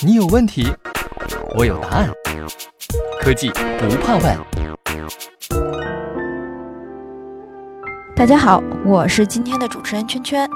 [0.00, 0.66] 你有问题，
[1.56, 2.08] 我有答案。
[3.20, 4.38] 科技不怕问。
[8.14, 10.48] 大家好，我是今天的主持人圈圈。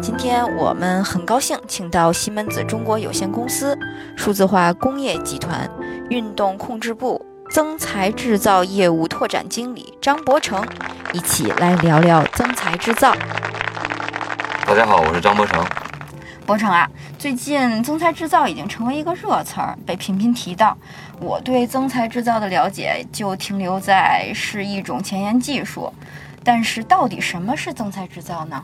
[0.00, 3.76] 今天我们很高兴请到西门子中国有限公司
[4.16, 5.68] 数字化工业集团
[6.10, 10.64] 运动控制部增材制造业务拓展经理张博成，
[11.12, 13.12] 一起来聊聊增材制造。
[14.66, 15.64] 大家好，我是张博成。
[16.46, 16.86] 博成啊，
[17.24, 20.76] 最近增材制造已经成为一个热词儿，被频频提到。
[21.18, 25.90] 我对增材制造的了解就停留在是一种前沿技术，
[26.44, 28.62] 但是到底什么是增材制造呢？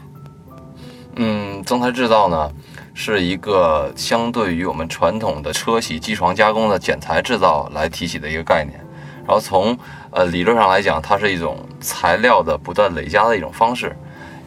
[1.16, 2.52] 嗯，增材制造呢，
[2.92, 8.79] 是一个相对于我们传统的车铣机床加工的剪裁制造来提起的一个概念。
[9.27, 9.74] 然后从
[10.10, 13.96] 呃理论上来讲，它是一种材料的不断累加的一种方式，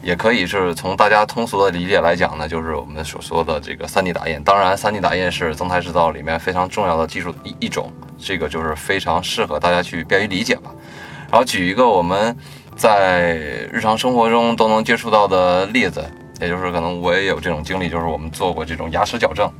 [0.04, 4.40] 也可以是从大家通俗的理解来讲呢，就是我们所说的这个 3D 打印。
[4.44, 10.70] 当然，3D 打印是增材制造里面非常重要的技术一一种，这个就是非常适合大家去便于理解吧。
[11.30, 12.36] 然后举一个我们
[12.76, 13.32] 在
[13.72, 16.04] 日常生活中都能接触到的例子。
[16.40, 19.50] 也就是可能我也有这种经历，就是我们做过这种牙齿矫正，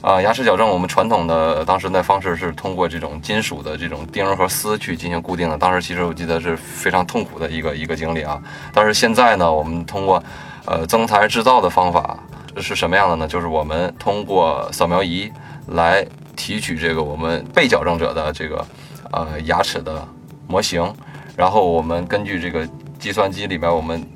[0.00, 8.42] 啊，牙齿矫正我们传统的当时那方式是通过这种金属的这种钉和丝去进行固定的，当时其实我记得是非常痛苦的一个一个经历啊。
[8.72, 10.22] 但是现在呢，我们通过
[10.64, 12.18] 呃增材制造的方法
[12.56, 13.28] 是什么样的呢？
[13.28, 15.30] 就是我们通过扫描仪
[15.68, 18.66] 来提取这个我们被矫正者的这个
[19.12, 20.06] 呃牙齿的
[20.46, 20.92] 模型，
[21.36, 22.68] 然后我们根据这个
[22.98, 24.06] 计算机里边我们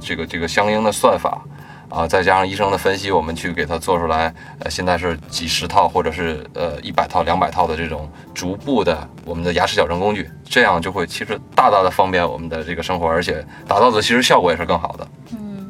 [0.00, 1.42] 这个这个相应的算法。
[1.90, 15.08] 啊，再加上医生的分析，我们去给它做出来，呃，现在是几十套或者是呃一百套、两百套的这种逐步的我们的牙齿矫正工具，这样就会其实大大的方便我们的这个生活，而且达到的其实效果也是更好的。
[15.32, 15.66] 嗯。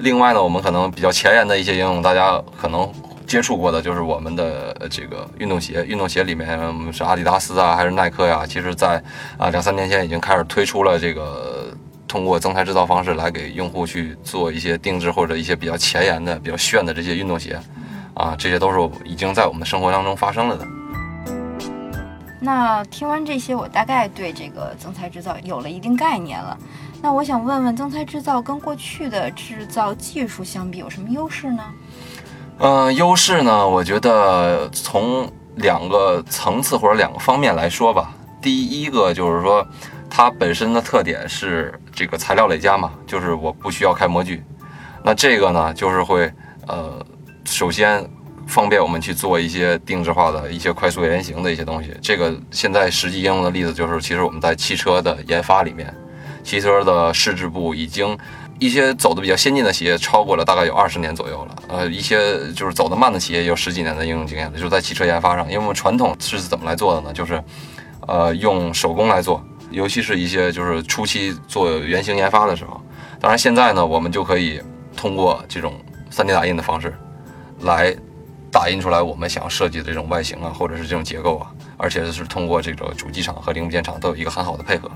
[0.00, 2.92] 另外呢，我们可能比较前沿的一些应用，大家可能
[3.24, 6.58] 接触过的就是我们的这个运动鞋，运动鞋里面
[6.92, 8.44] 是阿迪达斯啊，还是耐克呀？
[8.44, 9.00] 其实，在
[9.38, 11.72] 啊两三年前已经开始推出了这个。
[12.14, 17.60] 通过增材制造方式来给用户去做一些定制或者一些比较前沿的、比较炫的这些运动鞋，
[18.14, 20.64] 啊，这些都是已经在我们的生活当中发生了的。
[22.38, 26.56] 那听完这些，我大概对这个增材制造有了一定概念了。
[27.02, 31.64] 那我想问问，增材制造跟过去的制造技术相比有什么优势呢？
[32.58, 38.14] 嗯，优势呢，我觉得从两个层次或者两个方面来说吧。
[38.40, 39.66] 第一个就是说。
[40.16, 44.42] 它本身的特点是这个材料累加嘛，就是我不需要开模具，
[45.02, 46.30] 那这个呢，就是会
[46.66, 47.04] 呃，
[47.44, 48.04] 首先
[48.46, 51.94] 方便我们去做一些定制化的一些快速原型的一些东西。
[52.02, 55.94] 这个现在实际应用的例子就是，其实我们在汽车的研发里面，
[56.42, 58.18] 汽车的试制部已经
[58.58, 65.46] 一些走的比较先进的企业超过了大概有二十年左右了，呃，一些就是走得慢的企业有十几年的应用经验了，就是在汽车研发上。
[65.46, 67.12] 因为我们传统是怎么来做的呢？
[67.12, 67.42] 就是
[68.06, 69.42] 呃，用手工来做。
[69.74, 72.80] 尤其是一些就是初期做原型研发的时候，
[73.20, 74.60] 当然现在呢，我们就可以
[74.96, 75.74] 通过这种
[76.10, 76.94] 3D 打印的方式，
[77.60, 77.94] 来
[78.50, 84.90] 打印出来我们想要设计的这种外形啊，或者是这种结构啊，而且是通过这个主机厂和零部件厂都有一个很好的配合，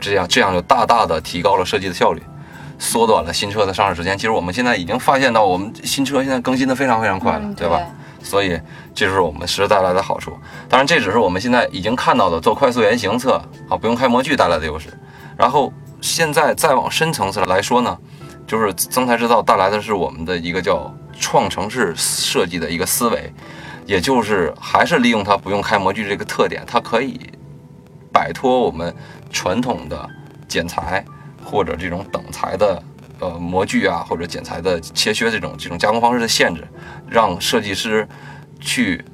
[0.00, 2.20] 这样这样就大大的提高了设计的效率，
[2.78, 4.18] 缩短了新车的上市时间。
[4.18, 7.80] 其实我们现在已经发现到，我们新车现在更新的非常非常快了，对吧？
[8.24, 8.58] 所以，
[8.94, 10.32] 这就是我们实时带来的好处。
[10.68, 13.34] 当然，这只是我们现在已经看到的做快速原型测
[13.68, 14.88] 啊，不用开模具带来的优势。
[15.36, 15.70] 然后，
[16.00, 17.96] 现在再往深层次来说呢，
[18.46, 23.32] 就是增材制造带来的是我们的一个叫创城市设计的一个思维，
[23.84, 27.20] 也就是还是利用它不用开模具这个特点，它可以
[28.10, 28.94] 摆脱我们
[29.30, 30.08] 传统的
[30.48, 31.04] 剪裁
[31.44, 32.82] 或者这种等材的。
[33.20, 36.66] 呃，模具啊，或者剪裁的切削这种这种加工方式的限制，
[37.08, 38.06] 让设计师
[38.60, 39.04] 去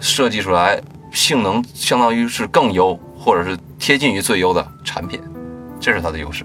[0.00, 0.80] 设计出来
[1.12, 5.20] 性能相当于是更优，或者是贴近于最优的产品，
[5.80, 6.44] 这是它的优势。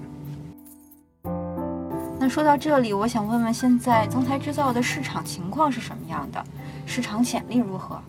[2.20, 6.44] 那说到这里，我想问问，现在增材制造的市场情况是什么样的？
[6.84, 8.00] 市场潜力如何？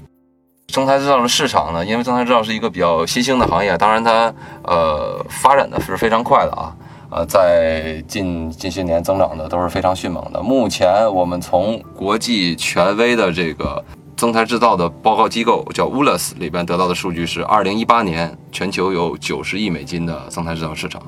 [0.74, 1.86] 增材制造的市场呢？
[1.86, 4.34] 因为增材制造是一个比较新兴的行业，当然它
[4.64, 6.76] 呃发展的是非常快的啊。
[7.12, 10.44] 呃，在近近些年增长的都是非常迅猛的。
[10.44, 13.84] 目前我们从国际权威的这个
[14.16, 21.02] 增材制造的报告机构叫 Woolas 里边得到的数据是，二零一八年全球有九十亿美金的增材制造市场，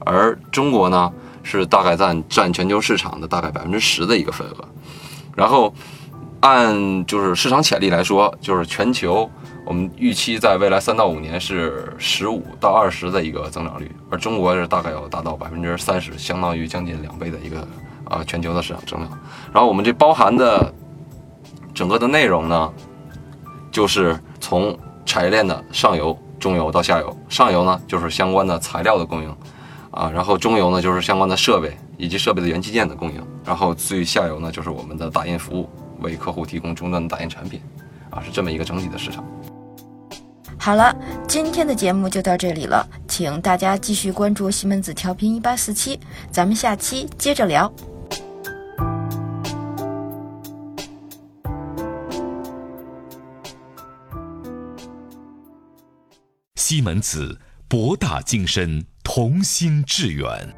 [0.00, 1.12] 而中国呢
[1.44, 4.56] 是大概占占全球市场的大概百分之十的一个份额。
[5.36, 5.72] 然后
[6.40, 9.30] 按就是市场潜力来说，就是全球。
[9.68, 17.68] 我们预期在未来三到五年是十五到二十的一个增长率，而中国是大概要达到百分之三十，相当于将近两倍的一个
[18.06, 19.10] 啊全球的市场增长。
[19.52, 20.72] 然后我们这包含的
[21.74, 22.72] 整个的内容呢，
[23.70, 24.74] 就是从
[25.04, 27.14] 产业链的上游、中游到下游。
[27.28, 29.36] 上游呢，就是相关的材料的供应，
[29.90, 35.68] 啊，然后中游呢，就是相关的设备以及设备的元器件的供应，然后最下游呢，就是我们的打印服务，
[36.00, 37.60] 为客户提供终端的打印产品，
[38.08, 39.22] 啊，是这么一个整体的市场。
[40.68, 40.94] 好了，
[41.26, 45.98] 今天的节目就到这里了，请大家继续关注西门子调频一八四七，
[46.30, 47.72] 咱们下期接着聊。
[56.56, 60.54] 西门子，博大精深，同心致远。